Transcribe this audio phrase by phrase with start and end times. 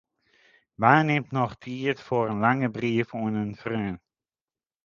[0.81, 3.97] Wa nimt noch tiid foar in lange brief oan in freon?